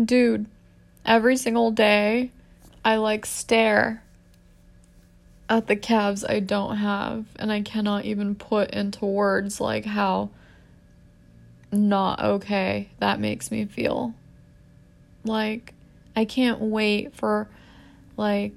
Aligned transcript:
dude, 0.00 0.46
every 1.04 1.36
single 1.36 1.70
day 1.70 2.30
I 2.84 2.96
like 2.96 3.26
stare 3.26 4.02
at 5.48 5.66
the 5.66 5.76
calves 5.76 6.24
I 6.24 6.40
don't 6.40 6.76
have, 6.76 7.26
and 7.36 7.52
I 7.52 7.60
cannot 7.60 8.04
even 8.04 8.34
put 8.34 8.70
into 8.70 9.04
words 9.04 9.60
like 9.60 9.84
how 9.84 10.30
not 11.70 12.20
okay 12.22 12.88
that 13.00 13.20
makes 13.20 13.50
me 13.50 13.64
feel. 13.64 14.14
Like, 15.24 15.74
I 16.16 16.24
can't 16.24 16.60
wait 16.60 17.14
for 17.14 17.48
like 18.16 18.52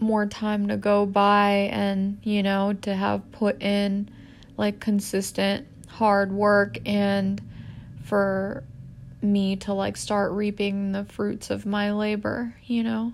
more 0.00 0.26
time 0.26 0.68
to 0.68 0.76
go 0.76 1.06
by 1.06 1.70
and, 1.72 2.18
you 2.22 2.42
know, 2.42 2.72
to 2.82 2.94
have 2.94 3.30
put 3.32 3.60
in 3.62 4.08
like 4.56 4.80
consistent 4.80 5.66
hard 5.88 6.32
work 6.32 6.78
and 6.86 7.40
for 8.04 8.62
me 9.20 9.56
to 9.56 9.72
like 9.72 9.96
start 9.96 10.32
reaping 10.32 10.92
the 10.92 11.04
fruits 11.04 11.50
of 11.50 11.66
my 11.66 11.92
labor, 11.92 12.54
you 12.64 12.82
know? 12.82 13.12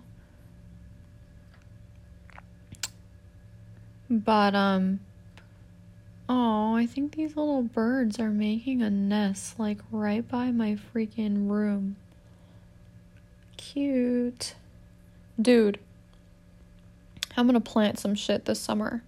But, 4.10 4.54
um, 4.54 5.00
oh, 6.28 6.74
I 6.76 6.86
think 6.86 7.14
these 7.14 7.36
little 7.36 7.62
birds 7.62 8.20
are 8.20 8.30
making 8.30 8.82
a 8.82 8.90
nest 8.90 9.58
like 9.58 9.78
right 9.90 10.26
by 10.28 10.50
my 10.50 10.76
freaking 10.94 11.48
room. 11.48 11.96
Cute. 13.56 14.54
Dude, 15.40 15.80
I'm 17.36 17.46
gonna 17.46 17.60
plant 17.60 17.98
some 17.98 18.14
shit 18.14 18.44
this 18.44 18.60
summer. 18.60 19.02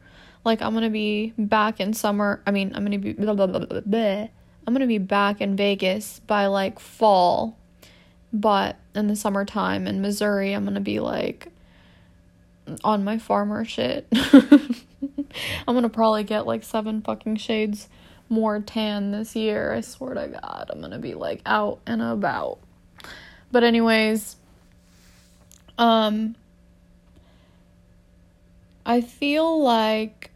Like, 0.45 0.63
I'm 0.63 0.75
gonna 0.75 0.91
be 0.91 1.35
back 1.39 1.79
in 1.79 1.93
summer. 1.93 2.41
I 2.47 2.51
mean, 2.51 2.73
I'm 2.75 2.85
gonna 2.85 2.99
be. 2.99 3.13
Blah, 3.13 3.35
blah, 3.35 3.47
blah, 3.47 3.81
I'm 4.67 4.75
gonna 4.75 4.87
be 4.87 4.99
back 4.99 5.41
in 5.41 5.57
Vegas 5.57 6.21
by 6.27 6.47
like 6.47 6.79
fall. 6.79 7.57
But 8.33 8.77
in 8.95 9.07
the 9.07 9.17
summertime 9.17 9.87
in 9.87 10.03
Missouri, 10.03 10.53
I'm 10.53 10.65
gonna 10.65 10.81
be 10.81 11.01
like 11.01 11.49
on 12.83 13.05
my 13.05 13.19
farmer 13.19 13.65
shit. 13.65 14.07
I'm 14.13 15.75
gonna 15.75 15.89
probably 15.89 16.25
get 16.25 16.47
like 16.47 16.65
seven 16.65 17.03
fucking 17.03 17.37
shades 17.37 17.89
more 18.29 18.61
tan 18.61 19.13
this 19.13 19.37
year. 19.37 19.73
I 19.73 19.81
swear 19.81 20.15
to 20.15 20.29
God, 20.29 20.71
I'm 20.73 20.81
gonna 20.81 20.99
be 20.99 21.15
like 21.15 21.43
out 21.47 21.81
and 21.87 22.03
about. 22.03 22.59
But, 23.53 23.63
anyways, 23.63 24.37
um, 25.79 26.35
I 28.85 29.01
feel 29.01 29.63
like 29.63 30.31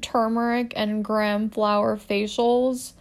turmeric 0.00 0.72
and 0.76 1.04
gram 1.04 1.50
flour 1.50 1.96
facials 1.96 2.92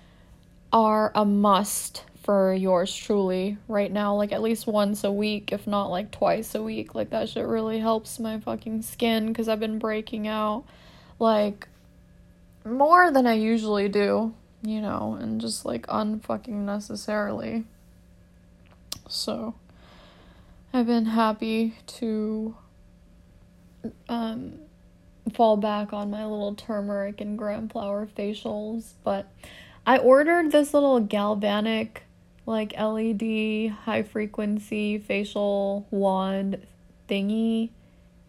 are 0.71 1.11
a 1.15 1.25
must 1.25 2.03
for 2.27 2.53
yours 2.53 2.93
truly 2.93 3.57
right 3.69 3.89
now 3.89 4.13
like 4.13 4.33
at 4.33 4.41
least 4.41 4.67
once 4.67 5.05
a 5.05 5.11
week 5.11 5.53
if 5.53 5.65
not 5.65 5.87
like 5.87 6.11
twice 6.11 6.53
a 6.55 6.61
week. 6.61 6.93
Like 6.93 7.11
that 7.11 7.29
shit 7.29 7.45
really 7.45 7.79
helps 7.79 8.19
my 8.19 8.37
fucking 8.39 8.81
skin 8.81 9.33
cuz 9.33 9.47
I've 9.47 9.61
been 9.61 9.79
breaking 9.79 10.27
out 10.27 10.65
like 11.19 11.69
more 12.65 13.11
than 13.11 13.25
I 13.25 13.33
usually 13.35 13.87
do 13.87 14.33
you 14.61 14.81
know 14.81 15.17
and 15.21 15.39
just 15.39 15.65
like 15.65 15.87
unfucking 15.87 16.65
necessarily. 16.65 17.63
So 19.07 19.55
I've 20.73 20.87
been 20.87 21.05
happy 21.05 21.75
to 21.99 22.57
um 24.09 24.59
fall 25.33 25.55
back 25.55 25.93
on 25.93 26.09
my 26.09 26.25
little 26.25 26.55
turmeric 26.55 27.21
and 27.21 27.37
gram 27.37 27.69
flour 27.69 28.05
facials 28.05 28.93
but 29.05 29.31
I 29.87 29.99
ordered 29.99 30.51
this 30.51 30.73
little 30.73 30.99
galvanic 30.99 32.03
like 32.45 32.77
LED 32.77 33.69
high 33.85 34.03
frequency 34.03 34.97
facial 34.97 35.87
wand 35.91 36.67
thingy 37.09 37.69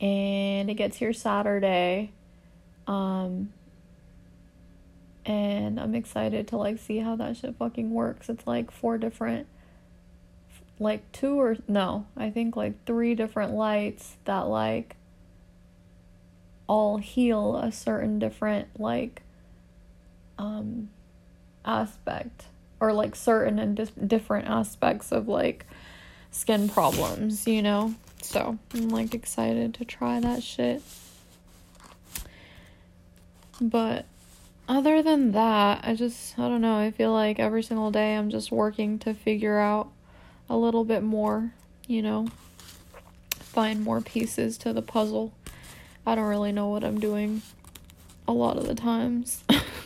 and 0.00 0.70
it 0.70 0.75
gets 0.75 0.98
here 0.98 1.12
Saturday. 1.12 2.12
Um 2.87 3.53
and 5.27 5.81
I'm 5.81 5.97
excited 5.97 6.47
to 6.49 6.56
like 6.56 6.78
see 6.78 6.99
how 6.99 7.16
that 7.16 7.37
shit 7.37 7.56
fucking 7.56 7.93
works. 7.93 8.28
It's 8.28 8.47
like 8.47 8.71
four 8.71 8.97
different 8.97 9.49
like 10.78 11.11
two 11.11 11.41
or 11.41 11.56
no, 11.66 12.06
I 12.16 12.31
think 12.31 12.55
like 12.55 12.84
three 12.87 13.16
different 13.16 13.53
lights 13.53 14.16
that 14.27 14.43
like 14.43 14.94
all 16.69 16.99
heal 16.99 17.56
a 17.56 17.72
certain 17.72 18.21
different 18.21 18.69
like 18.78 19.22
um 20.38 20.91
aspect 21.64 22.44
or 22.80 22.92
like 22.92 23.16
certain 23.16 23.58
and 23.58 23.76
dis- 23.76 23.91
different 23.91 24.48
aspects 24.48 25.12
of 25.12 25.28
like 25.28 25.66
skin 26.30 26.69
problems, 26.69 27.46
you 27.46 27.62
know? 27.62 27.94
So 28.22 28.58
I'm 28.74 28.88
like 28.88 29.14
excited 29.14 29.74
to 29.74 29.84
try 29.84 30.20
that 30.20 30.42
shit. 30.42 30.82
But 33.60 34.06
other 34.69 35.02
than 35.02 35.32
that, 35.32 35.80
I 35.82 35.94
just, 35.94 36.38
I 36.38 36.48
don't 36.48 36.60
know, 36.60 36.76
I 36.76 36.91
feel 36.91 37.12
like 37.12 37.38
every 37.38 37.62
single 37.62 37.90
day 37.90 38.14
I'm 38.14 38.30
just 38.30 38.52
working 38.52 38.98
to 39.00 39.14
figure 39.14 39.58
out 39.58 39.90
a 40.48 40.56
little 40.56 40.84
bit 40.84 41.02
more, 41.02 41.52
you 41.86 42.02
know? 42.02 42.28
Find 43.30 43.82
more 43.82 44.00
pieces 44.00 44.58
to 44.58 44.72
the 44.72 44.82
puzzle. 44.82 45.32
I 46.06 46.14
don't 46.14 46.26
really 46.26 46.52
know 46.52 46.69
what 46.69 46.84
I'm 46.84 47.00
doing 47.00 47.42
a 48.26 48.32
lot 48.32 48.56
of 48.56 48.66
the 48.66 48.75
times. 48.75 49.42